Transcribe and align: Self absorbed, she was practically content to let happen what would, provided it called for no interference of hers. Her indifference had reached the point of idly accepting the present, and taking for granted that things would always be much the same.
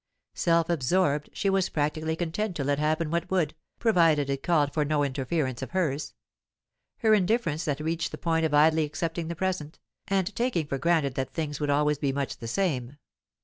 Self 0.33 0.67
absorbed, 0.67 1.29
she 1.31 1.47
was 1.47 1.69
practically 1.69 2.15
content 2.15 2.55
to 2.55 2.63
let 2.63 2.79
happen 2.79 3.11
what 3.11 3.29
would, 3.29 3.53
provided 3.77 4.31
it 4.31 4.41
called 4.41 4.73
for 4.73 4.83
no 4.83 5.03
interference 5.03 5.61
of 5.61 5.69
hers. 5.73 6.15
Her 6.97 7.13
indifference 7.13 7.65
had 7.65 7.79
reached 7.81 8.09
the 8.09 8.17
point 8.17 8.43
of 8.43 8.51
idly 8.51 8.83
accepting 8.83 9.27
the 9.27 9.35
present, 9.35 9.77
and 10.07 10.35
taking 10.35 10.65
for 10.65 10.79
granted 10.79 11.13
that 11.13 11.29
things 11.33 11.59
would 11.59 11.69
always 11.69 11.99
be 11.99 12.11
much 12.11 12.37
the 12.39 12.47
same. 12.47 12.97